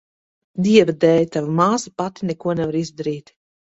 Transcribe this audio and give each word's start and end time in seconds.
Dieva 0.67 0.95
dēļ, 1.03 1.21
tava 1.37 1.53
māsa 1.61 1.93
pati 2.03 2.31
neko 2.33 2.57
nevar 2.61 2.79
izdarīt. 2.85 3.35